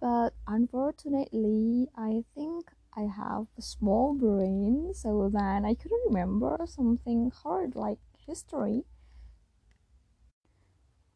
But 0.02 0.34
unfortunately, 0.48 1.88
I 1.96 2.26
think 2.36 2.72
I 2.98 3.04
have 3.04 3.48
a 3.58 3.62
small 3.62 4.14
brain, 4.16 4.94
so 4.94 5.30
then 5.32 5.64
I 5.64 5.76
couldn't 5.76 6.08
remember 6.08 6.58
something 6.66 7.32
hard 7.32 7.76
like 7.76 8.00
history. 8.32 8.88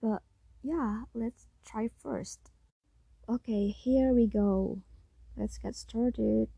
But 0.03 0.19
yeah, 0.59 1.07
let's 1.15 1.47
try 1.63 1.87
first. 1.87 2.51
Okay, 3.31 3.71
here 3.71 4.11
we 4.11 4.27
go. 4.27 4.83
Let's 5.39 5.55
get 5.55 5.79
started. 5.79 6.51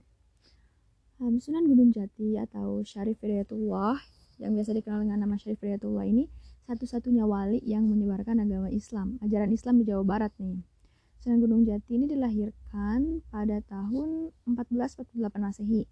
Um, 1.22 1.38
Sunan 1.38 1.69
Gunung 1.69 1.94
Jati 1.94 2.41
atau 2.41 2.81
Syarif 2.81 3.22
Hidayatullah 3.22 4.02
yang 4.41 4.58
biasa 4.58 4.73
dikenal 4.73 5.05
dengan 5.05 5.25
nama 5.25 5.38
Syarif 5.38 5.61
Hidayatullah 5.61 6.05
ini 6.09 6.30
satu-satunya 6.67 7.23
wali 7.23 7.63
yang 7.63 7.88
menyebarkan 7.88 8.44
agama 8.44 8.67
Islam, 8.67 9.16
ajaran 9.23 9.50
Islam 9.55 9.80
di 9.80 9.88
Jawa 9.88 10.03
Barat 10.03 10.35
nih. 10.41 10.61
Sunan 11.23 11.39
Gunung 11.39 11.63
Jati 11.63 11.97
ini 11.97 12.05
dilahirkan 12.05 13.25
pada 13.31 13.63
tahun 13.66 14.35
1448 14.45 15.16
Masehi. 15.39 15.88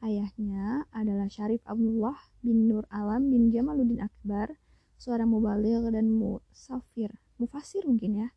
Ayahnya 0.00 0.88
adalah 0.96 1.28
Syarif 1.28 1.60
Abdullah 1.68 2.16
bin 2.40 2.72
Nur 2.72 2.88
Alam 2.88 3.28
bin 3.28 3.52
Jamaluddin 3.52 4.00
Akbar, 4.00 4.56
seorang 4.96 5.28
mubaligh 5.28 5.84
dan 5.92 6.08
musafir, 6.08 7.20
mufasir 7.36 7.84
mungkin 7.84 8.24
ya, 8.24 8.28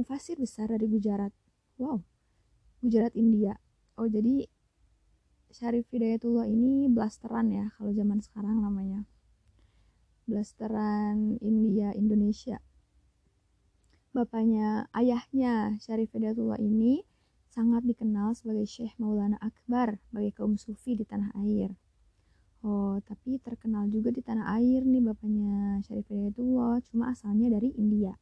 mufasir 0.00 0.40
besar 0.40 0.72
dari 0.72 0.88
Gujarat. 0.88 1.32
Wow, 1.76 2.00
Gujarat 2.80 3.12
India. 3.12 3.60
Oh 4.00 4.08
jadi 4.08 4.48
Syarif 5.52 5.84
Hidayatullah 5.92 6.48
ini 6.48 6.88
blasteran 6.88 7.52
ya 7.52 7.68
kalau 7.76 7.92
zaman 7.92 8.24
sekarang 8.24 8.64
namanya. 8.64 9.04
Blasteran 10.24 11.36
India 11.44 11.92
Indonesia 11.92 12.64
bapaknya, 14.10 14.90
ayahnya 14.90 15.78
Syarif 15.78 16.10
Hidayatullah 16.10 16.58
ini 16.58 17.06
sangat 17.50 17.82
dikenal 17.82 18.38
sebagai 18.38 18.62
Syekh 18.62 18.94
Maulana 19.02 19.34
Akbar 19.42 19.98
bagi 20.14 20.30
kaum 20.30 20.54
sufi 20.54 20.94
di 20.94 21.02
tanah 21.02 21.34
air. 21.42 21.74
Oh, 22.62 23.02
tapi 23.02 23.42
terkenal 23.42 23.90
juga 23.90 24.14
di 24.14 24.22
tanah 24.22 24.54
air 24.60 24.86
nih 24.86 25.02
bapaknya 25.02 25.82
Syarif 25.82 26.06
Hidayatullah, 26.06 26.78
cuma 26.86 27.10
asalnya 27.10 27.58
dari 27.58 27.74
India. 27.74 28.14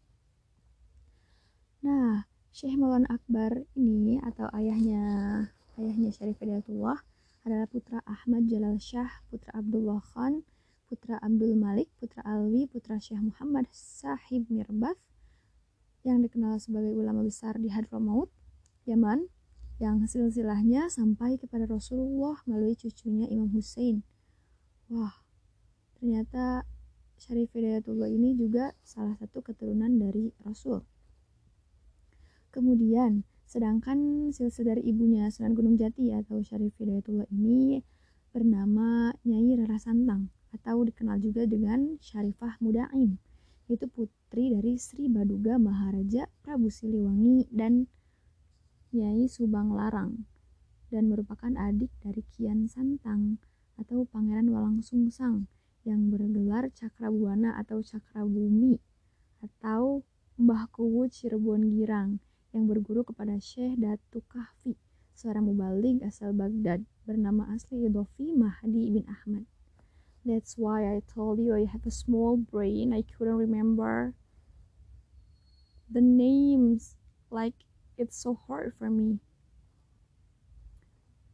Nah, 1.84 2.25
Syekh 2.49 2.81
Maulana 2.81 3.06
Akbar 3.12 3.69
ini 3.77 4.17
atau 4.25 4.49
ayahnya 4.56 5.05
ayahnya 5.77 6.09
Syarif 6.09 6.41
Hidayatullah 6.41 7.05
adalah 7.44 7.69
putra 7.69 8.00
Ahmad 8.09 8.49
Jalal 8.49 8.81
Syah, 8.81 9.11
putra 9.28 9.61
Abdullah 9.61 10.00
Khan, 10.00 10.43
putra 10.88 11.21
Abdul 11.21 11.53
Malik, 11.53 11.93
putra 12.00 12.25
Alwi, 12.25 12.65
putra 12.65 12.97
Syekh 12.97 13.21
Muhammad 13.21 13.69
Sahib 13.75 14.49
Mirbath, 14.49 14.97
yang 16.06 16.25
dikenal 16.25 16.56
sebagai 16.56 16.97
ulama 16.97 17.21
besar 17.21 17.61
di 17.61 17.69
Hadramaut, 17.69 18.33
Yaman, 18.88 19.28
yang 19.78 20.09
silsilahnya 20.09 20.91
sampai 20.91 21.38
kepada 21.38 21.69
Rasulullah 21.69 22.41
melalui 22.49 22.75
cucunya 22.75 23.31
Imam 23.31 23.53
Hussein. 23.54 24.03
Wah, 24.91 25.22
ternyata 26.00 26.65
Syarif 27.21 27.54
Hidayatullah 27.54 28.10
ini 28.10 28.34
juga 28.34 28.72
salah 28.82 29.15
satu 29.21 29.44
keturunan 29.44 30.00
dari 30.00 30.34
Rasul. 30.43 30.82
Kemudian, 32.50 33.22
sedangkan 33.47 34.32
silsilah 34.32 34.75
dari 34.75 34.88
ibunya 34.91 35.28
Sunan 35.28 35.53
Gunung 35.53 35.76
Jati 35.76 36.10
atau 36.16 36.41
Syarif 36.43 36.75
Hidayatullah 36.81 37.28
ini 37.28 37.84
bernama 38.32 39.12
Nyai 39.22 39.60
Rara 39.60 39.76
Santang 39.76 40.32
atau 40.50 40.81
dikenal 40.82 41.20
juga 41.20 41.44
dengan 41.44 42.00
Syarifah 42.00 42.56
Mudaim 42.65 43.20
yaitu 43.69 43.84
putri 43.93 44.49
dari 44.49 44.81
Sri 44.81 45.12
Baduga 45.12 45.60
Maharaja 45.60 46.25
Prabu 46.41 46.72
Siliwangi 46.72 47.53
dan 47.53 47.84
Nyai 48.88 49.28
Subang 49.28 49.76
Larang 49.76 50.25
dan 50.88 51.12
merupakan 51.12 51.53
adik 51.60 51.93
dari 52.00 52.25
Kian 52.32 52.65
Santang 52.72 53.37
atau 53.76 54.09
Pangeran 54.09 54.49
Walang 54.49 54.81
Sungsang 54.81 55.44
yang 55.84 56.09
bergelar 56.09 56.72
Cakrabuana 56.72 57.60
atau 57.60 57.84
Cakrabumi 57.84 58.81
atau 59.44 60.03
Mbah 60.41 60.72
Kuwu 60.72 61.12
Cirebon 61.12 61.69
Girang 61.76 62.25
yang 62.56 62.65
berguru 62.65 63.04
kepada 63.04 63.37
Syekh 63.37 63.76
Datu 63.76 64.25
Kahfi 64.25 64.78
seorang 65.12 65.50
mubalig 65.50 66.00
asal 66.00 66.32
Baghdad 66.32 66.87
bernama 67.05 67.50
asli 67.53 67.84
Idofi 67.91 68.32
Mahdi 68.32 68.94
bin 68.94 69.05
Ahmad. 69.05 69.44
That's 70.25 70.56
why 70.56 70.88
I 70.88 71.05
told 71.05 71.43
you 71.43 71.53
I 71.53 71.69
have 71.69 71.84
a 71.84 71.93
small 71.93 72.38
brain. 72.38 72.97
I 72.97 73.03
couldn't 73.03 73.37
remember 73.37 74.16
the 75.91 76.00
names. 76.00 76.94
Like 77.28 77.68
it's 77.98 78.16
so 78.16 78.38
hard 78.47 78.72
for 78.78 78.88
me. 78.88 79.19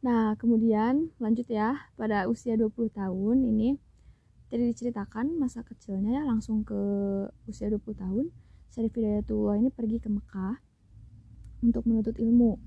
Nah, 0.01 0.37
kemudian 0.37 1.13
lanjut 1.21 1.45
ya. 1.49 1.89
Pada 1.97 2.25
usia 2.29 2.57
20 2.57 2.93
tahun 2.93 3.37
ini 3.45 3.77
tadi 4.49 4.69
diceritakan 4.69 5.41
masa 5.41 5.65
kecilnya 5.65 6.21
ya 6.21 6.23
langsung 6.25 6.65
ke 6.65 6.77
usia 7.49 7.69
20 7.69 7.81
tahun. 7.97 8.25
Syarif 8.69 8.91
Hidayatullah 8.97 9.55
ini 9.61 9.71
pergi 9.71 9.97
ke 10.03 10.09
Mekah 10.11 10.59
untuk 11.63 11.87
menuntut 11.87 12.19
ilmu. 12.19 12.59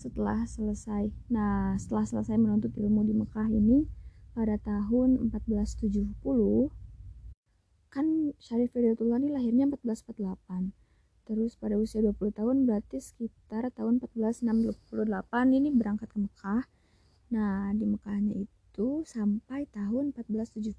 Setelah 0.00 0.42
selesai, 0.48 1.12
nah 1.28 1.76
setelah 1.76 2.08
selesai 2.08 2.40
menuntut 2.40 2.72
ilmu 2.74 3.04
di 3.04 3.14
Mekah 3.14 3.48
ini, 3.52 3.84
pada 4.32 4.58
tahun 4.60 5.22
1470 5.32 6.18
kan 7.88 8.06
Syarif 8.36 8.74
Hidayatullah 8.76 9.22
ini 9.22 9.30
lahirnya 9.32 9.64
1448 9.70 10.85
terus 11.26 11.58
pada 11.58 11.74
usia 11.74 11.98
20 11.98 12.14
tahun 12.30 12.56
berarti 12.70 13.02
sekitar 13.02 13.74
tahun 13.74 13.98
1468 13.98 14.46
ini 15.58 15.74
berangkat 15.74 16.06
ke 16.06 16.18
Mekah. 16.22 16.62
Nah 17.34 17.74
di 17.74 17.82
Mekahnya 17.82 18.46
itu 18.46 19.02
sampai 19.02 19.66
tahun 19.74 20.14
1470 20.14 20.70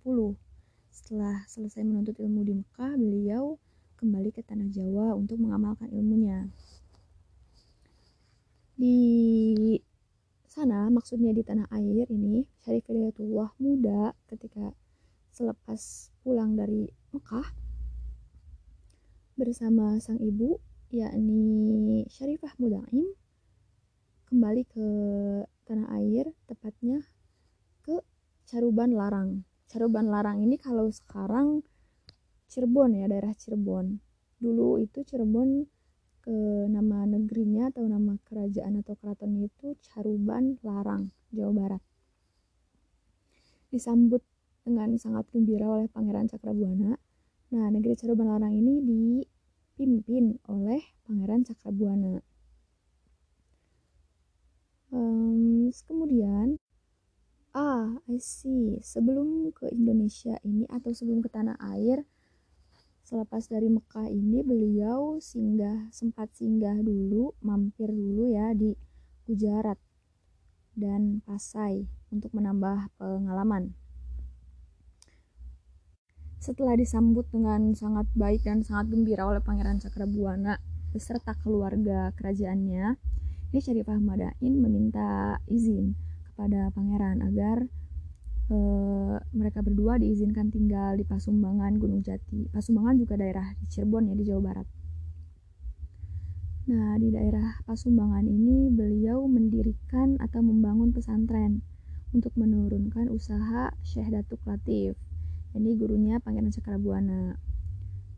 setelah 0.88 1.44
selesai 1.52 1.84
menuntut 1.84 2.16
ilmu 2.18 2.48
di 2.48 2.54
Mekah 2.64 2.96
beliau 2.96 3.60
kembali 4.00 4.32
ke 4.32 4.42
tanah 4.42 4.72
Jawa 4.72 5.20
untuk 5.20 5.36
mengamalkan 5.44 5.92
ilmunya. 5.92 6.48
Di 8.80 8.98
sana 10.48 10.88
maksudnya 10.88 11.36
di 11.36 11.44
tanah 11.44 11.68
air 11.76 12.08
ini 12.08 12.48
Syarif 12.64 12.88
Hidayatullah 12.88 13.52
muda 13.60 14.16
ketika 14.32 14.72
selepas 15.30 16.10
pulang 16.24 16.56
dari 16.56 16.88
Mekah 17.12 17.67
bersama 19.38 20.02
sang 20.02 20.18
ibu 20.18 20.58
yakni 20.90 22.04
Syarifah 22.10 22.58
Mudaim 22.58 23.06
kembali 24.28 24.66
ke 24.66 24.88
tanah 25.70 25.94
air 26.02 26.34
tepatnya 26.50 27.06
ke 27.86 28.02
Caruban 28.50 28.98
Larang 28.98 29.46
Caruban 29.70 30.10
Larang 30.10 30.42
ini 30.42 30.58
kalau 30.58 30.90
sekarang 30.90 31.62
Cirebon 32.50 32.98
ya 32.98 33.06
daerah 33.06 33.38
Cirebon 33.38 34.02
dulu 34.42 34.82
itu 34.82 35.06
Cirebon 35.06 35.70
ke 36.28 36.68
nama 36.68 37.08
negerinya 37.08 37.72
atau 37.72 37.88
nama 37.88 38.20
kerajaan 38.28 38.84
atau 38.84 39.00
keratonnya 39.00 39.48
itu 39.48 39.80
Caruban 39.80 40.60
Larang, 40.60 41.16
Jawa 41.32 41.56
Barat. 41.56 41.82
Disambut 43.72 44.20
dengan 44.68 45.00
sangat 45.00 45.24
gembira 45.32 45.72
oleh 45.72 45.88
Pangeran 45.88 46.28
Cakrabuana. 46.28 47.00
Nah, 47.48 47.72
negeri 47.72 47.96
Caruban 47.96 48.28
Larang 48.28 48.52
ini 48.52 48.84
dipimpin 48.84 50.36
oleh 50.52 50.84
Pangeran 51.08 51.48
Ah, 57.56 58.04
I 58.12 58.20
see. 58.20 58.84
Sebelum 58.84 59.56
ke 59.56 59.72
Indonesia 59.72 60.36
ini 60.44 60.68
atau 60.68 60.92
sebelum 60.92 61.24
ke 61.24 61.32
tanah 61.32 61.56
air, 61.72 62.04
selepas 63.08 63.48
dari 63.48 63.72
Mekah 63.72 64.12
ini 64.12 64.44
beliau 64.44 65.16
singgah 65.24 65.88
sempat 65.96 66.36
singgah 66.36 66.76
dulu, 66.84 67.32
mampir 67.40 67.88
dulu 67.88 68.28
ya 68.28 68.52
di 68.52 68.76
Gujarat 69.24 69.80
dan 70.76 71.24
Pasai 71.24 71.88
untuk 72.12 72.36
menambah 72.36 72.92
pengalaman. 73.00 73.87
Setelah 76.38 76.78
disambut 76.78 77.26
dengan 77.34 77.74
sangat 77.74 78.06
baik 78.14 78.46
dan 78.46 78.62
sangat 78.62 78.94
gembira 78.94 79.26
oleh 79.26 79.42
Pangeran 79.42 79.82
Cakrabuana 79.82 80.62
beserta 80.94 81.34
keluarga 81.34 82.14
kerajaannya, 82.14 82.98
ini 83.48 83.60
Syarifah 83.64 83.98
Madain 83.98 84.54
meminta 84.60 85.42
izin 85.50 85.98
kepada 86.30 86.70
pangeran 86.76 87.26
agar 87.26 87.66
e, 88.54 88.58
mereka 89.34 89.66
berdua 89.66 89.98
diizinkan 89.98 90.54
tinggal 90.54 90.94
di 90.94 91.08
Pasumbangan 91.08 91.82
Gunung 91.82 92.06
Jati. 92.06 92.54
Pasumbangan 92.54 93.02
juga 93.02 93.18
daerah 93.18 93.58
di 93.58 93.66
Cirebon 93.72 94.14
ya 94.14 94.16
di 94.20 94.24
Jawa 94.28 94.42
Barat. 94.46 94.68
Nah, 96.68 97.00
di 97.00 97.10
daerah 97.10 97.64
Pasumbangan 97.64 98.28
ini 98.28 98.68
beliau 98.70 99.26
mendirikan 99.26 100.20
atau 100.20 100.44
membangun 100.44 100.94
pesantren 100.94 101.64
untuk 102.12 102.36
menurunkan 102.36 103.08
usaha 103.10 103.72
Syekh 103.82 104.12
Datuk 104.12 104.44
Latif. 104.46 105.00
Ini 105.58 105.74
gurunya 105.74 106.22
Pangeran 106.22 106.54
Cakrabuana. 106.54 107.34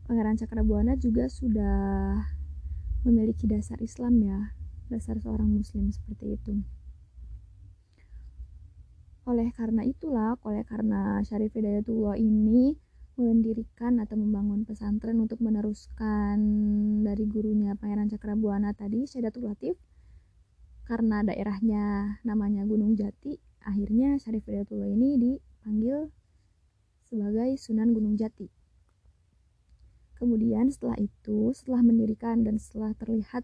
Pangeran 0.04 0.36
Cakrabuana 0.36 0.92
juga 1.00 1.24
sudah 1.32 2.20
memiliki 3.08 3.48
dasar 3.48 3.80
Islam 3.80 4.20
ya, 4.20 4.52
dasar 4.92 5.16
seorang 5.16 5.48
muslim 5.48 5.88
seperti 5.88 6.36
itu. 6.36 6.60
Oleh 9.24 9.48
karena 9.56 9.88
itulah, 9.88 10.36
oleh 10.44 10.68
karena 10.68 11.24
Syarif 11.24 11.56
Hidayatullah 11.56 12.20
ini 12.20 12.76
mendirikan 13.16 14.00
atau 14.04 14.20
membangun 14.20 14.68
pesantren 14.68 15.16
untuk 15.16 15.40
meneruskan 15.40 16.36
dari 17.00 17.24
gurunya 17.24 17.72
Pangeran 17.72 18.12
Cakrabuana 18.12 18.76
tadi, 18.76 19.08
Syaidatul 19.08 19.48
Latif, 19.48 19.80
karena 20.84 21.24
daerahnya 21.24 22.18
namanya 22.20 22.68
Gunung 22.68 23.00
Jati, 23.00 23.40
akhirnya 23.64 24.20
Syarif 24.20 24.44
Hidayatullah 24.44 24.92
ini 24.92 25.16
dipanggil 25.16 26.12
sebagai 27.10 27.58
Sunan 27.58 27.90
Gunung 27.90 28.14
Jati. 28.14 28.46
Kemudian 30.14 30.70
setelah 30.70 30.94
itu, 31.02 31.50
setelah 31.50 31.82
mendirikan 31.82 32.46
dan 32.46 32.62
setelah 32.62 32.94
terlihat 32.94 33.42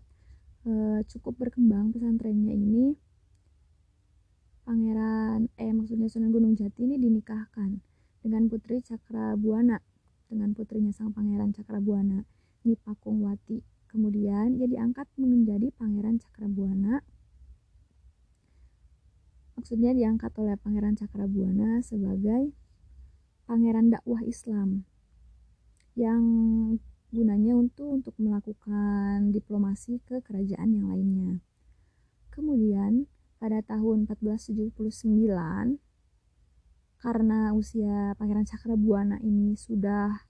e, 0.63 1.03
cukup 1.11 1.35
berkembang 1.35 1.91
pesantrennya 1.91 2.55
ini, 2.55 2.95
Pangeran 4.67 5.47
eh 5.59 5.71
maksudnya 5.71 6.11
Sunan 6.11 6.35
Gunung 6.35 6.55
Jati 6.59 6.87
ini 6.87 6.99
dinikahkan 6.99 7.79
dengan 8.23 8.51
putri 8.51 8.83
Cakrabuana 8.83 9.79
dengan 10.27 10.51
putrinya 10.59 10.91
sang 10.91 11.15
Pangeran 11.15 11.55
Cakrabuana 11.55 12.27
Nipakung 12.67 13.23
Wati. 13.23 13.63
Kemudian 13.87 14.59
ia 14.59 14.67
diangkat 14.67 15.07
menjadi 15.15 15.71
Pangeran 15.71 16.19
Cakrabuana. 16.19 16.99
Maksudnya 19.55 19.95
diangkat 19.95 20.35
oleh 20.43 20.59
Pangeran 20.59 20.99
Cakrabuana 20.99 21.81
sebagai 21.87 22.51
pangeran 23.47 23.95
dakwah 23.95 24.21
Islam 24.27 24.83
yang 25.95 26.23
gunanya 27.15 27.57
untuk 27.57 27.89
untuk 27.89 28.15
melakukan 28.19 29.33
diplomasi 29.33 30.03
ke 30.05 30.21
kerajaan 30.21 30.77
yang 30.77 30.87
lainnya. 30.91 31.41
Kemudian 32.35 33.09
pada 33.41 33.65
tahun 33.65 34.05
1479 34.11 35.81
karena 36.97 37.55
usia 37.55 38.17
Pangeran 38.19 38.49
Cakrabuana 38.49 39.21
ini 39.23 39.55
sudah 39.55 40.27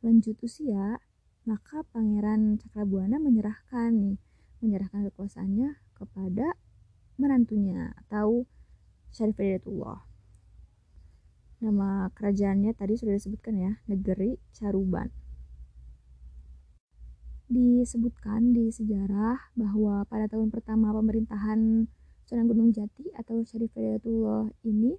lanjut 0.00 0.38
usia, 0.40 0.96
maka 1.44 1.84
Pangeran 1.92 2.56
Cakrabuana 2.56 3.20
menyerahkan 3.20 3.92
nih, 3.92 4.18
menyerahkan 4.64 5.04
kekuasaannya 5.10 5.76
kepada 5.92 6.56
menantunya 7.20 7.92
atau 8.06 8.46
Syarif 9.12 9.38
Hidayatullah. 9.38 10.13
Nama 11.64 12.12
kerajaannya 12.12 12.76
tadi 12.76 12.92
sudah 12.92 13.16
disebutkan 13.16 13.56
ya, 13.56 13.72
negeri 13.88 14.36
Caruban. 14.52 15.08
Disebutkan 17.48 18.52
di 18.52 18.68
sejarah 18.68 19.48
bahwa 19.56 20.04
pada 20.04 20.28
tahun 20.28 20.52
pertama 20.52 20.92
pemerintahan 20.92 21.88
Sunan 22.28 22.52
Gunung 22.52 22.68
Jati 22.76 23.08
atau 23.16 23.40
Syarif 23.48 23.72
Hidayatullah 23.72 24.52
ini 24.68 24.92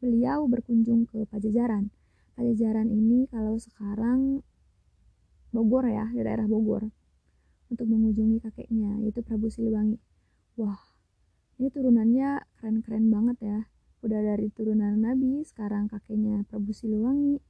beliau 0.00 0.48
berkunjung 0.48 1.04
ke 1.04 1.28
Pajajaran. 1.28 1.92
Pajajaran 2.32 2.88
ini 2.88 3.28
kalau 3.28 3.60
sekarang 3.60 4.40
Bogor 5.52 5.84
ya, 5.84 6.08
di 6.16 6.24
daerah 6.24 6.48
Bogor 6.48 6.88
untuk 7.68 7.84
mengunjungi 7.92 8.40
kakeknya 8.40 9.04
yaitu 9.04 9.20
Prabu 9.20 9.52
Siliwangi. 9.52 10.00
Wah, 10.56 10.80
ini 11.60 11.68
turunannya 11.68 12.40
keren-keren 12.56 13.12
banget 13.12 13.36
ya. 13.44 13.60
Udah 14.00 14.20
dari 14.20 14.48
turunan 14.52 14.96
Nabi, 14.96 15.44
sekarang 15.44 15.88
kakeknya 15.88 16.44
Prabu 16.48 16.72
Siliwangi. 16.72 17.40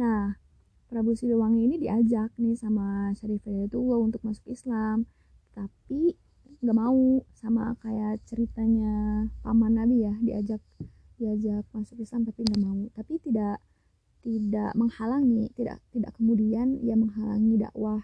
Nah, 0.00 0.34
Prabu 0.90 1.14
Siliwangi 1.14 1.66
ini 1.66 1.76
diajak 1.78 2.34
nih 2.38 2.58
sama 2.58 3.14
Syarif 3.14 3.42
Hidayatullah 3.46 3.98
untuk 4.02 4.22
masuk 4.26 4.50
Islam. 4.50 5.06
Tapi 5.54 6.18
nggak 6.64 6.80
mau 6.80 7.20
sama 7.36 7.76
kayak 7.84 8.24
ceritanya 8.24 9.28
paman 9.44 9.76
Nabi 9.76 10.08
ya 10.08 10.14
diajak 10.16 10.64
diajak 11.20 11.68
masuk 11.76 12.00
Islam 12.00 12.24
tapi 12.24 12.40
nggak 12.40 12.62
mau 12.64 12.88
tapi 12.96 13.20
tidak 13.20 13.60
tidak 14.24 14.72
menghalangi 14.72 15.52
tidak 15.52 15.84
tidak 15.92 16.16
kemudian 16.16 16.80
ia 16.80 16.96
menghalangi 16.96 17.60
dakwah 17.60 18.00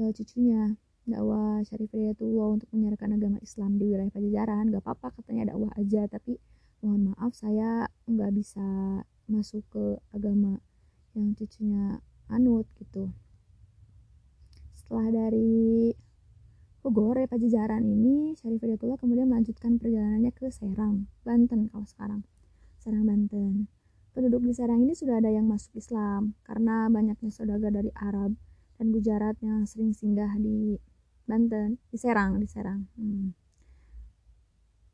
e, 0.00 0.08
cucunya 0.16 0.80
dakwah 1.08 1.64
Syarif 1.64 1.88
Hidayatullah 1.90 2.60
untuk 2.60 2.68
menyiarkan 2.76 3.16
agama 3.16 3.40
Islam 3.40 3.80
di 3.80 3.88
wilayah 3.88 4.12
Pajajaran 4.12 4.68
nggak 4.68 4.84
apa-apa 4.84 5.16
katanya 5.18 5.56
dakwah 5.56 5.72
aja 5.80 6.04
tapi 6.06 6.36
mohon 6.84 7.10
maaf 7.10 7.32
saya 7.32 7.88
nggak 8.04 8.32
bisa 8.36 8.68
masuk 9.26 9.64
ke 9.72 9.84
agama 10.12 10.60
yang 11.16 11.32
cucunya 11.32 11.98
anut 12.28 12.68
gitu 12.76 13.08
setelah 14.76 15.08
dari 15.12 15.92
Bogor 16.78 17.20
ya 17.20 17.28
Pajajaran 17.28 17.84
ini 17.84 18.32
Syarif 18.32 18.64
Hidayatullah 18.64 18.96
kemudian 18.96 19.28
melanjutkan 19.28 19.76
perjalanannya 19.76 20.32
ke 20.32 20.48
Serang, 20.48 21.10
Banten 21.20 21.68
kalau 21.68 21.84
sekarang. 21.84 22.24
Serang 22.80 23.04
Banten. 23.04 23.68
Penduduk 24.16 24.46
di 24.46 24.56
Serang 24.56 24.80
ini 24.80 24.96
sudah 24.96 25.20
ada 25.20 25.28
yang 25.28 25.44
masuk 25.44 25.76
Islam 25.76 26.32
karena 26.46 26.88
banyaknya 26.88 27.28
saudagar 27.28 27.76
dari 27.76 27.92
Arab 27.98 28.32
dan 28.80 28.94
Gujarat 28.94 29.36
yang 29.44 29.66
sering 29.68 29.92
singgah 29.92 30.32
di 30.40 30.80
Banten, 31.28 31.76
di 31.92 31.98
Serang, 32.00 32.40
di 32.40 32.48
Serang. 32.48 32.88
Hmm. 32.96 33.36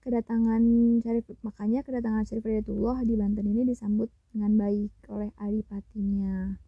Kedatangan 0.03 0.61
Syarif 1.01 1.25
makanya 1.41 1.81
kedatangan 1.81 2.29
Syarif 2.29 2.45
Hidayatullah 2.45 3.07
di 3.07 3.15
Banten 3.17 3.47
ini 3.49 3.65
disambut 3.65 4.13
dengan 4.35 4.59
baik 4.59 4.93
oleh 5.09 5.33
adipatinya. 5.41 6.59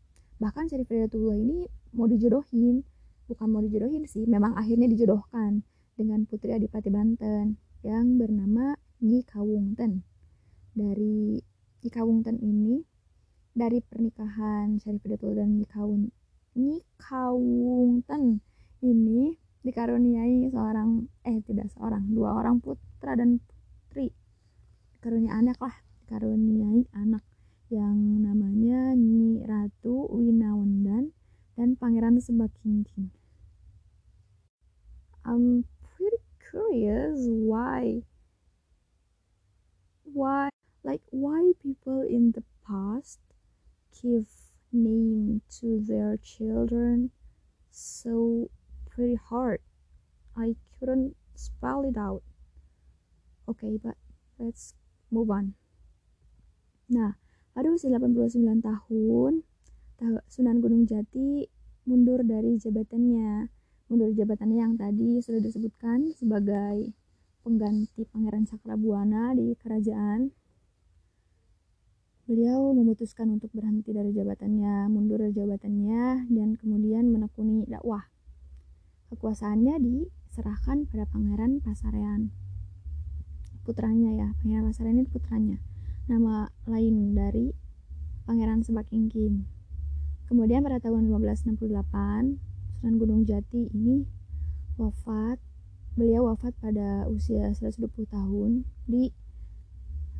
Bahkan 0.40 0.72
Syarif 0.72 0.88
Hidayatullah 0.88 1.36
ini 1.36 1.68
mau 1.92 2.08
dijodohin 2.08 2.80
bukan 3.26 3.48
mau 3.50 3.62
dijodohin 3.62 4.06
sih 4.06 4.22
memang 4.24 4.54
akhirnya 4.54 4.86
dijodohkan 4.86 5.66
dengan 5.98 6.22
putri 6.30 6.54
Adipati 6.54 6.94
Banten 6.94 7.58
yang 7.82 8.20
bernama 8.20 8.78
Nyi 9.02 9.26
Kawungten 9.26 10.06
dari 10.76 11.42
Nyi 11.82 11.90
Kawungten 11.90 12.38
ini 12.38 12.86
dari 13.56 13.82
pernikahan 13.82 14.78
Syarif 14.78 15.02
Datul 15.02 15.34
dan 15.34 15.58
Nyi 15.58 15.66
Kawung 15.66 16.12
Nyi 16.54 16.84
Kawungten 17.02 18.38
ini 18.84 19.34
dikaruniai 19.66 20.46
seorang 20.54 21.10
eh 21.26 21.42
tidak 21.42 21.66
seorang 21.74 22.06
dua 22.14 22.38
orang 22.38 22.62
putra 22.62 23.18
dan 23.18 23.42
putri 23.42 24.14
dikaruniai 24.94 25.34
anak 25.34 25.58
lah 25.58 25.74
dikaruniai 26.06 26.86
anak 26.94 27.26
yang 27.66 28.22
namanya 28.22 28.94
Nyi 28.94 29.42
Ratu 29.42 30.06
Winawendan 30.06 31.10
dan 31.58 31.74
Pangeran 31.74 32.22
Sebakingking. 32.22 33.10
I'm 35.26 35.66
pretty 35.82 36.22
curious 36.38 37.26
why 37.26 38.06
why 40.06 40.46
like 40.86 41.02
why 41.10 41.50
people 41.58 42.06
in 42.06 42.30
the 42.30 42.46
past 42.62 43.18
give 43.90 44.30
name 44.70 45.42
to 45.58 45.82
their 45.82 46.14
children 46.22 47.10
so 47.74 48.46
pretty 48.96 49.20
hard. 49.20 49.60
I 50.32 50.56
couldn't 50.80 51.12
spell 51.36 51.84
it 51.84 52.00
out. 52.00 52.24
Okay, 53.44 53.76
but 53.76 54.00
let's 54.40 54.72
move 55.12 55.28
on. 55.28 55.52
Nah, 56.88 57.20
pada 57.52 57.68
usia 57.68 57.92
89 57.92 58.64
tahun, 58.64 59.44
Sunan 60.32 60.64
Gunung 60.64 60.88
Jati 60.88 61.44
mundur 61.84 62.24
dari 62.24 62.56
jabatannya 62.56 63.52
mundur 63.86 64.10
jabatannya 64.12 64.58
yang 64.58 64.74
tadi 64.74 65.22
sudah 65.22 65.38
disebutkan 65.38 66.10
sebagai 66.10 66.90
pengganti 67.46 68.02
Pangeran 68.10 68.44
Cakrabuana 68.44 69.32
di 69.38 69.54
kerajaan 69.54 70.34
beliau 72.26 72.74
memutuskan 72.74 73.38
untuk 73.38 73.54
berhenti 73.54 73.94
dari 73.94 74.10
jabatannya, 74.10 74.90
mundur 74.90 75.22
dari 75.22 75.30
jabatannya, 75.30 76.26
dan 76.26 76.58
kemudian 76.58 77.06
menekuni 77.06 77.62
dakwah. 77.70 78.02
Kekuasaannya 79.06 79.78
diserahkan 79.78 80.90
pada 80.90 81.06
Pangeran 81.06 81.62
Pasarean. 81.62 82.34
Putranya 83.62 84.10
ya, 84.10 84.28
Pangeran 84.42 84.66
Pasarean 84.66 84.98
ini 84.98 85.06
putranya. 85.06 85.62
Nama 86.10 86.50
lain 86.66 87.14
dari 87.14 87.54
Pangeran 88.26 88.66
Sebak 88.66 88.90
Ingking. 88.90 89.46
Kemudian 90.26 90.66
pada 90.66 90.82
tahun 90.82 91.06
1568, 91.06 92.42
Sunan 92.82 92.94
Gunung 92.98 93.22
Jati 93.22 93.70
ini 93.70 94.02
wafat. 94.74 95.38
Beliau 95.94 96.26
wafat 96.26 96.58
pada 96.58 97.06
usia 97.06 97.54
120 97.54 97.86
tahun 98.10 98.66
di 98.90 99.14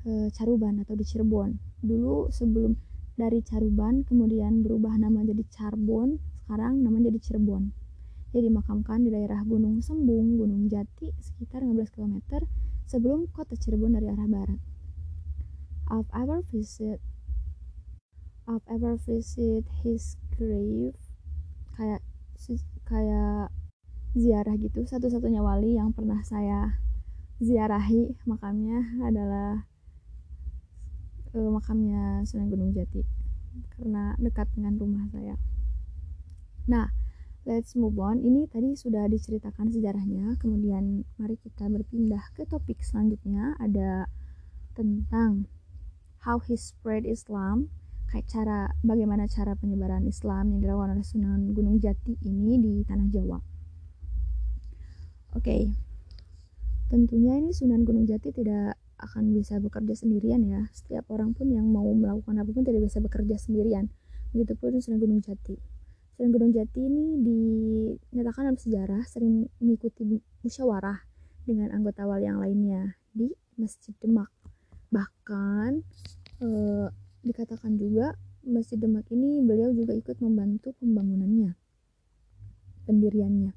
e, 0.07 0.31
Caruban 0.31 0.79
atau 0.79 0.95
di 0.95 1.03
Cirebon. 1.03 1.59
Dulu 1.83 2.31
sebelum 2.31 2.79
dari 3.19 3.43
Caruban 3.43 4.07
kemudian 4.07 4.63
berubah 4.63 4.95
nama 4.95 5.27
jadi 5.27 5.43
Carbon, 5.51 6.23
sekarang 6.47 6.87
nama 6.87 7.03
jadi 7.03 7.19
Cirebon. 7.19 7.86
Dia 8.37 8.45
dimakamkan 8.45 9.01
di 9.01 9.09
daerah 9.09 9.41
Gunung 9.49 9.81
Sembung, 9.81 10.37
Gunung 10.37 10.69
Jati 10.69 11.09
sekitar 11.25 11.65
15 11.65 11.89
km 11.89 12.45
sebelum 12.85 13.33
kota 13.33 13.57
Cirebon 13.57 13.97
dari 13.97 14.13
arah 14.13 14.29
barat. 14.29 14.61
I've 15.89 16.13
ever 16.13 16.45
visit 16.53 17.01
I've 18.45 18.61
ever 18.69 19.01
visit 19.01 19.65
his 19.81 20.21
grave 20.37 21.01
kayak 21.81 22.05
kayak 22.85 23.49
ziarah 24.13 24.61
gitu 24.61 24.85
satu-satunya 24.85 25.41
wali 25.41 25.81
yang 25.81 25.97
pernah 25.97 26.21
saya 26.21 26.77
ziarahi 27.41 28.21
makamnya 28.29 28.85
adalah 29.01 29.65
uh, 31.33 31.51
makamnya 31.57 32.21
Sunan 32.29 32.53
Gunung 32.53 32.77
Jati 32.77 33.01
karena 33.81 34.13
dekat 34.21 34.53
dengan 34.53 34.77
rumah 34.77 35.09
saya. 35.09 35.41
Nah, 36.69 37.06
let's 37.47 37.79
move 37.79 37.97
on. 38.03 38.21
Ini 38.21 38.51
tadi 38.51 38.75
sudah 38.75 39.07
diceritakan 39.07 39.71
sejarahnya. 39.71 40.35
Kemudian 40.43 41.07
mari 41.17 41.39
kita 41.39 41.71
berpindah 41.71 42.35
ke 42.35 42.43
topik 42.45 42.83
selanjutnya 42.83 43.55
ada 43.63 44.11
tentang 44.75 45.47
how 46.27 46.43
he 46.43 46.59
spread 46.59 47.07
Islam 47.07 47.71
kayak 48.11 48.27
cara 48.27 48.75
bagaimana 48.83 49.31
cara 49.31 49.55
penyebaran 49.55 50.05
Islam 50.11 50.53
yang 50.53 50.61
dilakukan 50.63 50.99
oleh 50.99 51.07
Sunan 51.07 51.55
Gunung 51.55 51.79
Jati 51.79 52.19
ini 52.27 52.59
di 52.59 52.75
tanah 52.83 53.07
Jawa. 53.15 53.39
Oke. 55.39 55.43
Okay. 55.43 55.63
Tentunya 56.87 57.39
ini 57.39 57.51
Sunan 57.51 57.83
Gunung 57.83 58.07
Jati 58.07 58.31
tidak 58.31 58.79
akan 58.99 59.35
bisa 59.35 59.59
bekerja 59.59 59.95
sendirian 59.95 60.43
ya. 60.47 60.67
Setiap 60.75 61.11
orang 61.11 61.35
pun 61.35 61.51
yang 61.51 61.67
mau 61.67 61.87
melakukan 61.95 62.39
apa 62.39 62.51
pun 62.51 62.63
tidak 62.63 62.87
bisa 62.87 62.99
bekerja 63.03 63.39
sendirian. 63.39 63.91
Begitupun 64.35 64.79
Sunan 64.79 64.99
Gunung 65.03 65.23
Jati. 65.23 65.76
Sunan 66.17 66.33
Gunung 66.33 66.57
Jati 66.57 66.81
ini 66.81 67.21
dinyatakan 67.21 68.49
dalam 68.49 68.57
sejarah 68.57 69.05
sering 69.05 69.53
mengikuti 69.61 70.01
musyawarah 70.41 71.05
dengan 71.45 71.69
anggota 71.77 72.09
wali 72.09 72.25
yang 72.25 72.41
lainnya 72.41 72.97
di 73.13 73.37
Masjid 73.61 73.93
Demak. 74.01 74.33
Bahkan 74.89 75.85
eh, 76.41 76.89
dikatakan 77.21 77.77
juga 77.77 78.17
Masjid 78.49 78.81
Demak 78.81 79.05
ini 79.13 79.45
beliau 79.45 79.77
juga 79.77 79.93
ikut 79.93 80.17
membantu 80.25 80.73
pembangunannya, 80.81 81.53
pendiriannya. 82.89 83.53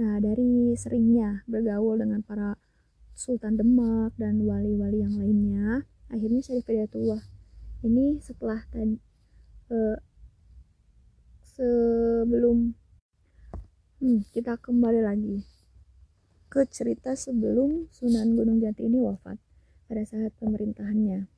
Nah, 0.00 0.16
dari 0.24 0.72
seringnya 0.72 1.44
bergaul 1.44 2.00
dengan 2.00 2.24
para 2.24 2.56
Sultan 3.12 3.60
Demak 3.60 4.16
dan 4.16 4.40
wali-wali 4.40 5.04
yang 5.04 5.20
lainnya 5.20 5.84
akhirnya 6.08 6.40
Syarif 6.40 6.64
Hidayatullah 6.64 7.20
ini 7.84 8.24
setelah 8.24 8.64
tadi 8.72 8.96
uh, 9.68 10.00
sebelum 11.52 12.72
hmm, 14.00 14.24
kita 14.32 14.56
kembali 14.56 15.04
lagi 15.04 15.44
ke 16.48 16.64
cerita 16.68 17.12
sebelum 17.12 17.92
Sunan 17.92 18.32
Gunung 18.32 18.60
Jati 18.60 18.88
ini 18.88 19.00
wafat 19.00 19.36
pada 19.88 20.04
saat 20.08 20.32
pemerintahannya. 20.40 21.28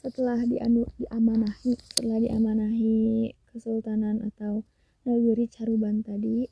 Setelah 0.00 0.40
dianu, 0.44 0.88
diamanahi 1.00 1.76
setelah 1.80 2.20
diamanahi 2.20 3.32
kesultanan 3.48 4.24
atau 4.24 4.64
negeri 5.04 5.44
Caruban 5.48 6.00
tadi 6.00 6.48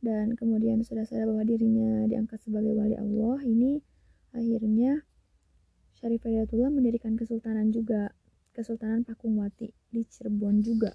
dan 0.00 0.36
kemudian 0.36 0.80
sudah 0.84 1.04
sadar 1.04 1.28
bahwa 1.28 1.44
dirinya 1.44 2.08
diangkat 2.08 2.40
sebagai 2.40 2.72
wali 2.74 2.96
Allah 2.96 3.38
ini 3.44 3.80
akhirnya 4.32 5.04
Syarif 5.96 6.24
Hidayatullah 6.24 6.72
mendirikan 6.72 7.14
kesultanan 7.14 7.70
juga 7.70 8.10
Kesultanan 8.52 9.02
Pakungwati 9.02 9.72
di 9.88 10.04
Cirebon 10.04 10.60
juga. 10.60 10.92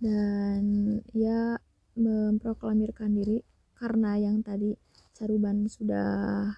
Dan 0.00 0.96
ia 1.16 1.56
memproklamirkan 1.96 3.16
diri 3.16 3.40
karena 3.76 4.16
yang 4.20 4.44
tadi 4.44 4.76
Caruban 5.16 5.64
sudah 5.68 6.52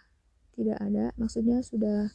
tidak 0.58 0.78
ada 0.82 1.14
maksudnya 1.14 1.62
sudah 1.62 2.10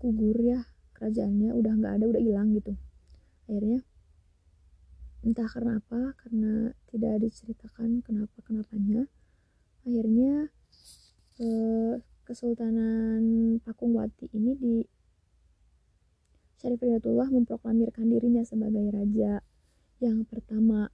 gugur 0.00 0.40
ya 0.40 0.64
kerajaannya 0.96 1.52
udah 1.52 1.72
nggak 1.76 1.94
ada 2.00 2.04
udah 2.08 2.22
hilang 2.24 2.56
gitu. 2.56 2.72
Akhirnya 3.44 3.84
entah 5.20 5.48
karena 5.50 5.76
apa 5.76 6.16
karena 6.16 6.72
tidak 6.88 7.28
diceritakan 7.28 8.00
kenapa 8.00 8.38
kenapanya 8.46 9.04
akhirnya 9.84 10.48
eh, 11.40 11.94
Kesultanan 12.24 13.56
Pakungwati 13.64 14.28
ini 14.36 14.52
di 14.56 14.74
Syarif 16.58 16.82
Hidayatullah 16.82 17.30
memproklamirkan 17.30 18.10
dirinya 18.10 18.42
sebagai 18.42 18.90
raja. 18.90 19.46
Yang 20.02 20.26
pertama 20.26 20.90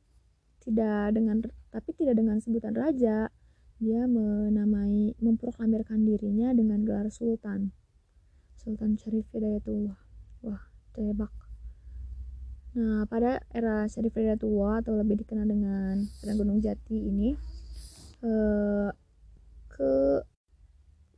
tidak 0.61 1.17
dengan 1.17 1.41
tapi 1.73 1.91
tidak 1.97 2.21
dengan 2.21 2.37
sebutan 2.41 2.77
raja 2.77 3.33
dia 3.81 4.03
menamai 4.05 5.17
memproklamirkan 5.19 6.05
dirinya 6.05 6.53
dengan 6.53 6.85
gelar 6.85 7.09
sultan. 7.09 7.73
Sultan 8.61 9.01
Syarif 9.01 9.25
Hidayatullah 9.33 9.97
wah 10.45 10.63
tebak. 10.93 11.33
Nah, 12.77 13.09
pada 13.09 13.41
era 13.49 13.89
Syarif 13.89 14.13
tua 14.37 14.85
atau 14.85 15.01
lebih 15.01 15.25
dikenal 15.25 15.49
dengan 15.49 16.05
Padang 16.21 16.45
Gunung 16.45 16.61
Jati 16.61 17.09
ini 17.09 17.33
eh, 18.21 18.89
ke 19.73 19.93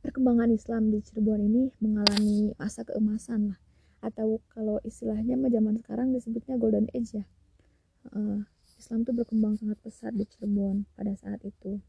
perkembangan 0.07 0.55
Islam 0.55 0.87
di 0.87 1.03
Cirebon 1.03 1.43
ini 1.43 1.67
mengalami 1.83 2.55
masa 2.55 2.87
keemasan 2.87 3.51
lah 3.51 3.66
atau 4.01 4.39
kalau 4.53 4.77
istilahnya 4.85 5.33
mah 5.35 5.49
zaman 5.49 5.75
sekarang 5.81 6.13
disebutnya 6.13 6.55
golden 6.61 6.87
age 6.93 7.21
ya. 7.21 7.25
Uh, 8.13 8.45
Islam 8.77 9.03
tuh 9.03 9.13
berkembang 9.17 9.57
sangat 9.57 9.81
pesat 9.81 10.13
di 10.13 10.23
Cirebon 10.29 10.85
pada 10.93 11.11
saat 11.17 11.41
itu. 11.41 11.81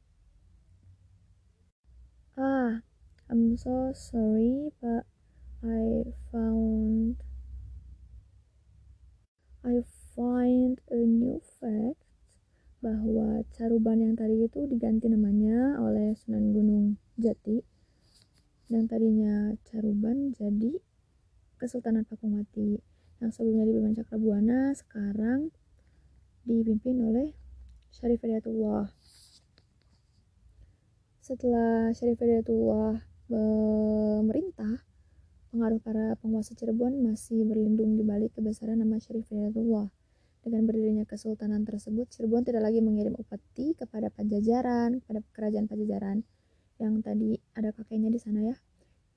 Ah 2.39 2.81
I'm 3.29 3.61
so 3.61 3.93
sorry 3.93 4.73
but 4.81 5.05
I 5.61 6.09
found 6.33 7.21
I 9.61 9.85
find 10.17 10.81
a 10.89 11.03
new 11.05 11.45
fact 11.61 12.01
bahwa 12.79 13.43
Caruban 13.53 14.01
yang 14.01 14.15
tadi 14.15 14.47
itu 14.47 14.65
diganti 14.71 15.11
namanya 15.11 15.77
oleh 15.83 16.15
Sunan 16.15 16.55
Gunung 16.55 16.97
Jati. 17.19 17.61
Yang 18.71 18.85
tadinya 18.97 19.53
Caruban 19.67 20.33
jadi 20.33 20.79
Kesultanan 21.59 22.07
Pakumati 22.07 22.79
yang 23.19 23.35
sebelumnya 23.35 23.67
dipimpin 23.67 23.99
Cakrabuana 23.99 24.73
sekarang 24.79 25.51
dipimpin 26.47 27.03
oleh 27.03 27.35
Syarif 27.91 28.23
Hidayatullah. 28.23 28.89
Setelah 31.21 31.91
Syarif 31.93 32.23
Hidayatullah 32.23 33.03
memerintah 33.29 34.89
Pengaruh 35.49 35.81
para 35.81 36.13
penguasa 36.21 36.53
Cirebon 36.53 37.01
masih 37.01 37.41
berlindung 37.49 37.97
di 37.97 38.05
balik 38.05 38.37
kebesaran 38.37 38.85
nama 38.85 39.01
Syarif 39.01 39.33
Hidayatullah. 39.33 39.89
Dengan 40.45 40.69
berdirinya 40.69 41.09
kesultanan 41.09 41.65
tersebut, 41.65 42.05
Cirebon 42.13 42.45
tidak 42.45 42.69
lagi 42.69 42.85
mengirim 42.85 43.17
upeti 43.17 43.73
kepada 43.73 44.13
Pajajaran, 44.13 45.01
kepada 45.01 45.25
kerajaan 45.33 45.65
Pajajaran 45.65 46.21
yang 46.77 47.01
tadi 47.01 47.41
ada 47.57 47.73
kakeknya 47.73 48.13
di 48.13 48.21
sana 48.21 48.45
ya, 48.45 48.61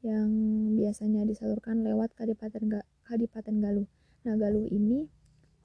yang 0.02 0.30
biasanya 0.78 1.26
disalurkan 1.26 1.86
lewat 1.86 2.14
Kadipaten, 2.18 2.82
Kadipaten 3.06 3.56
Galuh. 3.62 3.88
Nah, 4.26 4.38
Galuh 4.38 4.66
ini, 4.70 5.06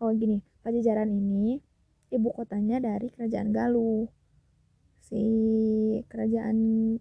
oh 0.01 0.13
gini, 0.13 0.45
Pajajaran 0.61 1.09
ini 1.09 1.61
ibu 2.13 2.29
kotanya 2.33 2.79
dari 2.79 3.09
kerajaan 3.13 3.51
Galuh. 3.53 4.09
Si 5.07 5.23
kerajaan 6.11 6.57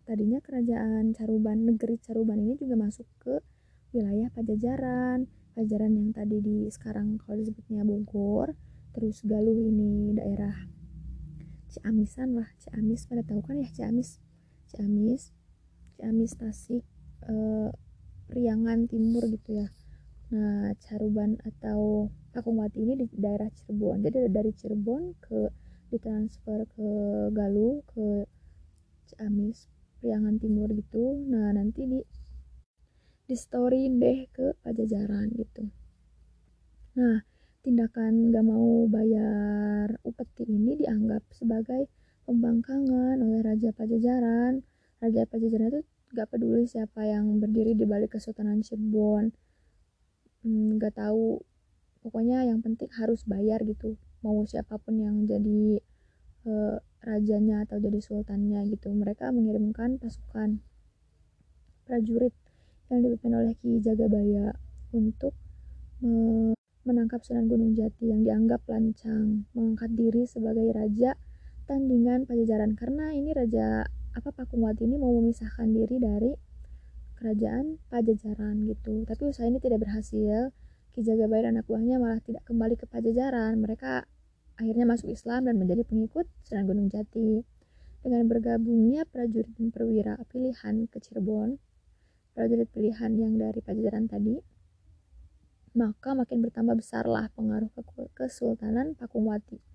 tadinya 0.06 0.38
kerajaan 0.38 1.18
Caruban, 1.18 1.66
negeri 1.66 1.98
Caruban 1.98 2.38
ini 2.38 2.54
juga 2.54 2.78
masuk 2.78 3.08
ke 3.18 3.42
wilayah 3.96 4.30
Pajajaran 4.30 5.26
Pajajaran 5.56 5.96
yang 5.96 6.12
tadi 6.12 6.44
di 6.44 6.68
sekarang 6.68 7.16
kalau 7.16 7.40
disebutnya 7.40 7.88
Bogor 7.88 8.54
terus 8.92 9.24
Galuh 9.24 9.56
ini 9.56 10.12
daerah 10.12 10.68
Ciamisan 11.72 12.36
lah 12.36 12.52
Ciamis 12.60 13.08
pada 13.08 13.24
tahu 13.24 13.40
kan 13.40 13.58
ya 13.58 13.72
Ciamis 13.72 14.20
Ciamis 14.70 15.32
Ciamis 15.96 16.36
Tasik 16.36 16.84
eh, 17.30 17.70
Priangan 18.26 18.90
Timur 18.90 19.24
gitu 19.30 19.62
ya. 19.62 19.68
Nah 20.34 20.74
Caruban 20.82 21.38
atau 21.46 22.10
Pakungwati 22.34 22.84
ini 22.84 23.00
di 23.00 23.06
daerah 23.16 23.48
Cirebon. 23.48 24.04
Jadi 24.04 24.28
dari 24.28 24.52
Cirebon 24.52 25.16
ke 25.24 25.48
ditransfer 25.94 26.68
ke 26.74 26.90
Galuh 27.32 27.80
ke 27.88 28.26
Ciamis 29.08 29.70
Priangan 30.02 30.36
Timur 30.42 30.68
gitu. 30.74 31.16
Nah 31.32 31.54
nanti 31.56 31.88
di 31.88 32.00
di 33.26 33.36
story 33.38 33.88
deh 33.90 34.28
ke 34.34 34.58
Pajajaran 34.66 35.32
gitu. 35.38 35.64
Nah 37.00 37.24
tindakan 37.64 38.30
gak 38.30 38.46
mau 38.46 38.86
bayar 38.86 39.98
upeti 40.06 40.46
ini 40.46 40.78
dianggap 40.78 41.26
sebagai 41.34 41.90
pembangkangan 42.28 43.22
oleh 43.22 43.42
Raja 43.46 43.72
Pajajaran. 43.72 44.62
Raja 45.02 45.24
Pajajaran 45.30 45.72
itu 45.72 45.95
gak 46.14 46.30
peduli 46.34 46.70
siapa 46.70 47.08
yang 47.08 47.42
berdiri 47.42 47.74
di 47.74 47.88
balik 47.88 48.14
Kesultanan 48.14 48.62
Cirebon. 48.62 49.34
Hmm, 50.46 50.78
gak 50.78 51.00
tahu, 51.02 51.42
pokoknya 52.06 52.46
yang 52.46 52.62
penting 52.62 52.92
harus 53.00 53.26
bayar 53.26 53.64
gitu. 53.66 53.98
Mau 54.22 54.46
siapa 54.46 54.78
pun 54.78 55.02
yang 55.02 55.26
jadi 55.26 55.82
uh, 56.46 56.78
rajanya 57.02 57.66
atau 57.66 57.82
jadi 57.82 57.98
sultannya 58.04 58.66
gitu. 58.70 58.94
Mereka 58.94 59.34
mengirimkan 59.34 59.98
pasukan 59.98 60.62
prajurit 61.86 62.34
yang 62.90 63.02
dipimpin 63.02 63.34
oleh 63.34 63.54
Ki 63.58 63.82
Jagabaya 63.82 64.54
untuk 64.94 65.34
menangkap 66.86 67.26
Sunan 67.26 67.50
Gunung 67.50 67.74
Jati 67.74 68.14
yang 68.14 68.22
dianggap 68.22 68.62
lancang, 68.70 69.50
mengangkat 69.58 69.92
diri 69.98 70.24
sebagai 70.30 70.70
raja 70.70 71.18
tandingan 71.66 72.30
Pajajaran 72.30 72.78
karena 72.78 73.10
ini 73.18 73.34
raja 73.34 73.90
apa 74.16 74.32
Pakumwati 74.32 74.88
ini 74.88 74.96
mau 74.96 75.12
memisahkan 75.20 75.68
diri 75.76 76.00
dari 76.00 76.32
kerajaan 77.20 77.84
Pajajaran 77.92 78.64
gitu. 78.72 79.04
Tapi 79.04 79.22
usaha 79.28 79.44
ini 79.44 79.60
tidak 79.60 79.84
berhasil. 79.84 80.56
Ki 80.96 81.04
Jagabaya 81.04 81.52
dan 81.52 81.60
anak 81.60 81.68
buahnya 81.68 82.00
malah 82.00 82.24
tidak 82.24 82.48
kembali 82.48 82.80
ke 82.80 82.88
Pajajaran. 82.88 83.60
Mereka 83.60 84.08
akhirnya 84.56 84.88
masuk 84.88 85.12
Islam 85.12 85.52
dan 85.52 85.60
menjadi 85.60 85.84
pengikut 85.84 86.32
Sunan 86.48 86.64
Gunung 86.64 86.88
Jati. 86.88 87.44
Dengan 88.06 88.30
bergabungnya 88.30 89.04
prajurit 89.10 89.50
dan 89.58 89.74
perwira 89.74 90.16
pilihan 90.30 90.86
ke 90.88 91.02
Cirebon, 91.02 91.58
prajurit 92.38 92.70
pilihan 92.70 93.12
yang 93.18 93.36
dari 93.36 93.60
Pajajaran 93.66 94.06
tadi, 94.06 94.38
maka 95.76 96.16
makin 96.16 96.40
bertambah 96.40 96.80
besarlah 96.80 97.28
pengaruh 97.34 97.68
ke 97.74 97.82
Kesultanan 98.16 98.96
Pakumwati. 98.96 99.75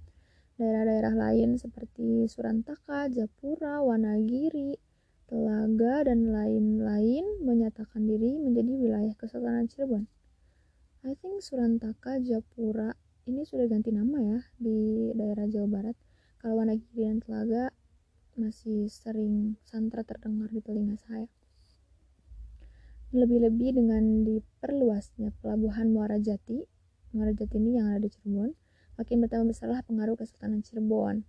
Daerah-daerah 0.60 1.16
lain 1.16 1.56
seperti 1.56 2.28
Surantaka, 2.28 3.08
Japura, 3.08 3.80
Wanagiri, 3.80 4.76
Telaga, 5.24 6.04
dan 6.04 6.28
lain-lain 6.28 7.24
menyatakan 7.40 8.04
diri 8.04 8.36
menjadi 8.36 8.68
wilayah 8.76 9.14
Kesultanan 9.16 9.72
Cirebon. 9.72 10.04
I 11.00 11.16
think 11.16 11.40
Surantaka, 11.40 12.20
Japura 12.20 12.92
ini 13.24 13.40
sudah 13.48 13.72
ganti 13.72 13.88
nama 13.88 14.20
ya 14.20 14.40
di 14.60 15.08
daerah 15.16 15.48
Jawa 15.48 15.64
Barat. 15.64 15.96
Kalau 16.44 16.60
Wanagiri 16.60 17.08
dan 17.08 17.24
Telaga 17.24 17.72
masih 18.36 18.92
sering 18.92 19.56
santra 19.64 20.04
terdengar 20.04 20.52
di 20.52 20.60
telinga 20.60 21.00
saya. 21.00 21.24
Lebih-lebih 23.16 23.80
dengan 23.80 24.28
diperluasnya 24.28 25.32
pelabuhan 25.40 25.88
Muara 25.88 26.20
Jati, 26.20 26.68
Muara 27.16 27.32
Jati 27.32 27.56
ini 27.56 27.80
yang 27.80 27.96
ada 27.96 28.04
di 28.04 28.12
Cirebon, 28.12 28.59
makin 29.00 29.24
bertambah 29.24 29.48
besarlah 29.48 29.80
pengaruh 29.88 30.20
Kesultanan 30.20 30.60
Cirebon. 30.60 31.24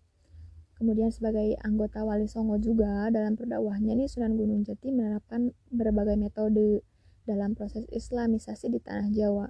Kemudian 0.75 1.07
sebagai 1.15 1.55
anggota 1.63 2.03
Wali 2.03 2.27
Songo 2.27 2.59
juga 2.59 3.07
dalam 3.07 3.39
perdakwahnya 3.39 3.95
nih 3.95 4.11
Sunan 4.11 4.35
Gunung 4.35 4.67
Jati 4.67 4.91
menerapkan 4.91 5.55
berbagai 5.71 6.19
metode 6.19 6.83
dalam 7.23 7.55
proses 7.55 7.87
Islamisasi 7.87 8.67
di 8.67 8.83
tanah 8.83 9.07
Jawa. 9.15 9.47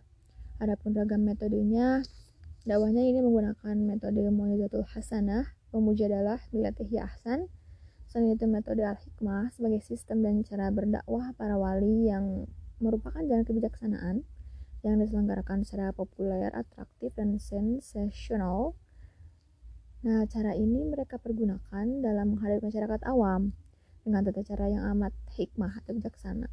Adapun 0.62 0.94
ragam 0.94 1.26
metodenya, 1.26 2.06
dakwahnya 2.70 3.02
ini 3.02 3.26
menggunakan 3.26 3.74
metode 3.82 4.22
Mu'izatul 4.30 4.86
Hasanah, 4.86 5.58
pemujadalah, 5.74 6.38
bilatih 6.54 7.02
ahsan, 7.02 7.50
Selain 8.12 8.36
itu 8.36 8.44
metode 8.44 8.84
al-hikmah 8.84 9.56
sebagai 9.56 9.80
sistem 9.88 10.20
dan 10.20 10.44
cara 10.44 10.68
berdakwah 10.68 11.32
para 11.40 11.56
wali 11.56 12.12
yang 12.12 12.44
merupakan 12.84 13.24
jalan 13.24 13.48
kebijaksanaan 13.48 14.28
yang 14.82 14.98
diselenggarakan 14.98 15.62
secara 15.62 15.94
populer, 15.94 16.50
atraktif, 16.54 17.14
dan 17.14 17.38
sensasional. 17.38 18.74
Nah, 20.02 20.26
cara 20.26 20.58
ini 20.58 20.82
mereka 20.82 21.22
pergunakan 21.22 21.86
dalam 22.02 22.34
menghadapi 22.34 22.66
masyarakat 22.66 23.02
awam 23.06 23.54
dengan 24.02 24.26
tata 24.26 24.42
cara 24.42 24.66
yang 24.66 24.84
amat 24.98 25.14
hikmah 25.38 25.78
atau 25.86 25.94
bijaksana. 25.94 26.50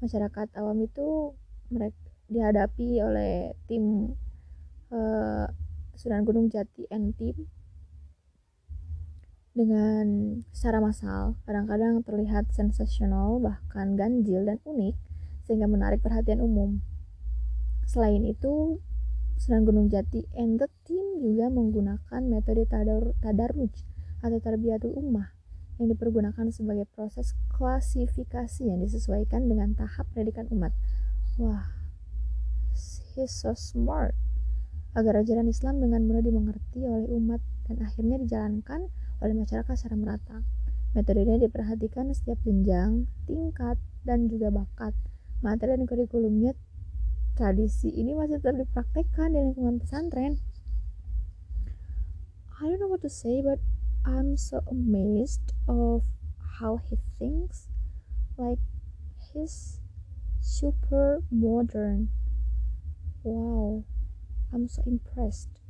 Masyarakat 0.00 0.48
awam 0.56 0.80
itu 0.80 1.36
mereka 1.68 2.00
dihadapi 2.28 3.04
oleh 3.04 3.52
tim 3.68 4.16
uh, 4.88 5.48
Sunan 5.92 6.24
Gunung 6.24 6.48
Jati 6.48 6.88
and 6.88 7.12
Team 7.16 7.48
dengan 9.58 10.06
secara 10.54 10.78
massal, 10.78 11.34
kadang-kadang 11.42 12.06
terlihat 12.06 12.46
sensasional, 12.54 13.42
bahkan 13.42 13.98
ganjil 13.98 14.46
dan 14.46 14.62
unik, 14.62 14.94
sehingga 15.50 15.66
menarik 15.66 15.98
perhatian 15.98 16.38
umum. 16.38 16.78
Selain 17.88 18.20
itu, 18.28 18.84
Sunan 19.40 19.64
Gunung 19.64 19.88
Jati 19.88 20.28
and 20.36 20.60
the 20.60 20.68
team 20.84 21.24
juga 21.24 21.48
menggunakan 21.48 22.20
metode 22.20 22.68
tadar 22.68 23.16
tadarruj 23.24 23.72
atau 24.20 24.36
tarbiyatul 24.44 24.92
ummah 24.92 25.32
yang 25.80 25.88
dipergunakan 25.94 26.52
sebagai 26.52 26.84
proses 26.92 27.32
klasifikasi 27.48 28.68
yang 28.68 28.84
disesuaikan 28.84 29.48
dengan 29.48 29.72
tahap 29.72 30.04
pendidikan 30.12 30.44
umat. 30.52 30.76
Wah, 31.40 31.64
he's 33.16 33.32
so 33.32 33.56
smart. 33.56 34.12
Agar 34.92 35.24
ajaran 35.24 35.48
Islam 35.48 35.80
dengan 35.80 36.04
mudah 36.04 36.20
dimengerti 36.20 36.84
oleh 36.84 37.08
umat 37.08 37.40
dan 37.72 37.80
akhirnya 37.80 38.20
dijalankan 38.20 38.92
oleh 39.24 39.32
masyarakat 39.32 39.72
secara 39.72 39.96
merata. 39.96 40.44
Metode 40.92 41.24
ini 41.24 41.40
diperhatikan 41.40 42.12
setiap 42.12 42.36
jenjang, 42.44 43.08
tingkat, 43.24 43.80
dan 44.04 44.28
juga 44.28 44.52
bakat. 44.52 44.92
Materi 45.40 45.78
dan 45.78 45.86
kurikulumnya 45.86 46.52
tradisi 47.38 47.94
ini 47.94 48.18
masih 48.18 48.42
tetap 48.42 48.58
dipraktekkan 48.58 49.30
di 49.30 49.38
lingkungan 49.38 49.78
pesantren. 49.78 50.42
I 52.58 52.66
don't 52.66 52.82
know 52.82 52.90
what 52.90 53.06
to 53.06 53.12
say, 53.12 53.38
but 53.38 53.62
I'm 54.02 54.34
so 54.34 54.66
amazed 54.66 55.54
of 55.70 56.02
how 56.58 56.82
he 56.82 56.98
thinks. 57.22 57.70
Like 58.34 58.58
he's 59.30 59.78
super 60.42 61.22
modern. 61.30 62.10
Wow, 63.22 63.86
I'm 64.50 64.66
so 64.66 64.82
impressed. 64.82 65.62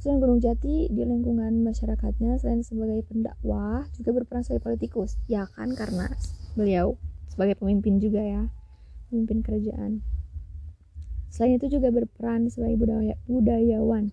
Sunan 0.00 0.20
Gunung 0.20 0.40
Jati 0.44 0.92
di 0.92 1.02
lingkungan 1.04 1.64
masyarakatnya 1.64 2.36
selain 2.36 2.60
sebagai 2.60 3.00
pendakwah 3.08 3.88
juga 3.96 4.12
berperan 4.12 4.44
sebagai 4.44 4.64
politikus. 4.68 5.16
Ya 5.24 5.48
kan 5.56 5.72
karena 5.72 6.12
beliau 6.52 7.00
sebagai 7.32 7.56
pemimpin 7.56 7.96
juga 7.96 8.20
ya, 8.20 8.52
pemimpin 9.08 9.40
kerajaan. 9.40 10.04
Selain 11.30 11.56
itu 11.62 11.70
juga 11.70 11.94
berperan 11.94 12.50
sebagai 12.50 12.82
budaya, 12.82 13.14
budayawan. 13.30 14.10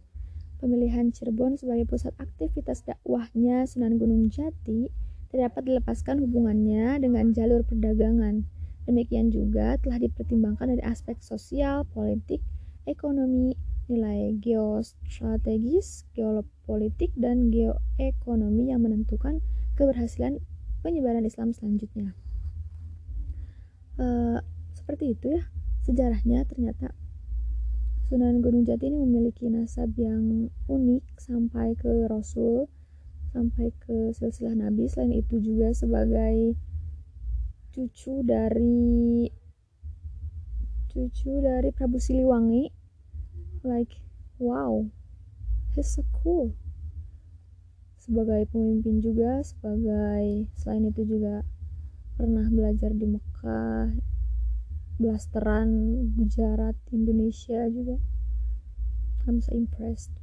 Pemilihan 0.61 1.09
Cirebon 1.09 1.57
sebagai 1.57 1.89
pusat 1.89 2.13
aktivitas 2.21 2.85
dakwahnya 2.85 3.65
Sunan 3.65 3.97
Gunung 3.97 4.29
Jati 4.29 4.89
tidak 5.29 5.53
dapat 5.53 5.63
dilepaskan 5.69 6.21
hubungannya 6.21 7.01
dengan 7.01 7.33
jalur 7.33 7.65
perdagangan. 7.65 8.45
Demikian 8.85 9.33
juga 9.33 9.75
telah 9.81 9.99
dipertimbangkan 9.99 10.77
dari 10.77 10.83
aspek 10.85 11.19
sosial, 11.19 11.83
politik, 11.89 12.39
ekonomi, 12.87 13.57
nilai 13.91 14.35
geostrategis, 14.39 16.07
geopolitik, 16.15 17.11
dan 17.19 17.51
geoekonomi 17.51 18.71
yang 18.71 18.83
menentukan 18.83 19.43
keberhasilan 19.75 20.39
penyebaran 20.85 21.27
Islam 21.27 21.51
selanjutnya. 21.51 22.15
E, 23.99 24.05
seperti 24.75 25.15
itu 25.15 25.35
ya, 25.35 25.43
sejarahnya 25.83 26.47
ternyata 26.47 26.95
Sunan 28.07 28.39
Gunung 28.39 28.63
Jati 28.63 28.87
ini 28.87 29.03
memiliki 29.03 29.51
nasab 29.51 29.91
yang 29.99 30.47
unik 30.71 31.19
sampai 31.19 31.75
ke 31.75 32.07
Rasul, 32.07 32.71
sampai 33.35 33.75
ke 33.83 34.15
silsilah 34.15 34.55
Nabi. 34.55 34.87
Selain 34.87 35.11
itu 35.11 35.43
juga 35.43 35.75
sebagai 35.75 36.55
cucu 37.75 38.23
dari 38.23 39.27
cucu 40.87 41.43
dari 41.43 41.67
Prabu 41.75 41.99
Siliwangi 41.99 42.71
like 43.67 43.99
wow 44.39 44.87
he's 45.75 45.91
so 45.91 46.07
cool 46.23 46.55
sebagai 47.99 48.47
pemimpin 48.55 49.03
juga 49.03 49.43
sebagai 49.43 50.47
selain 50.55 50.87
itu 50.87 51.03
juga 51.03 51.43
pernah 52.15 52.47
belajar 52.47 52.95
di 52.95 53.03
Mekah 53.03 54.06
blasteran 54.97 55.69
Gujarat 56.17 56.73
Indonesia 56.89 57.69
juga. 57.69 58.01
I'm 59.29 59.37
so 59.39 59.53
impressed. 59.53 60.13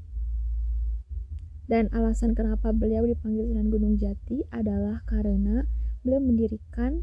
Dan 1.64 1.88
alasan 1.94 2.36
kenapa 2.36 2.74
beliau 2.76 3.08
dipanggil 3.08 3.48
Sunan 3.48 3.72
Gunung 3.72 3.96
Jati 3.96 4.44
adalah 4.52 5.00
karena 5.08 5.64
beliau 6.04 6.20
mendirikan 6.20 7.00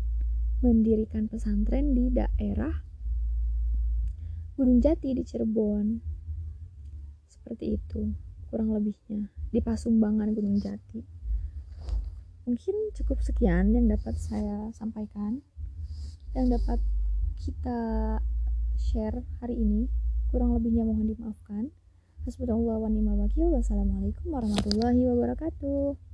mendirikan 0.62 1.26
pesantren 1.26 1.98
di 1.98 2.14
daerah 2.14 2.86
Gunung 4.54 4.78
Jati 4.78 5.18
di 5.18 5.24
Cirebon. 5.26 5.98
Seperti 7.26 7.80
itu 7.80 8.14
kurang 8.52 8.76
lebihnya 8.76 9.32
di 9.50 9.58
Pasumbangan 9.64 10.36
Gunung 10.38 10.62
Jati. 10.62 11.02
Mungkin 12.46 12.94
cukup 12.94 13.24
sekian 13.26 13.74
yang 13.74 13.90
dapat 13.90 14.20
saya 14.20 14.70
sampaikan. 14.76 15.42
Yang 16.38 16.62
dapat 16.62 16.80
kita 17.42 17.80
share 18.78 19.26
hari 19.42 19.58
ini 19.58 19.90
kurang 20.30 20.54
lebihnya 20.54 20.86
mohon 20.86 21.10
dimaafkan 21.10 21.74
Hasbunallah 22.22 22.78
wa 22.78 22.86
ni'mal. 22.86 23.26
Wassalamualaikum 23.34 24.30
warahmatullahi 24.30 25.10
wabarakatuh. 25.10 26.11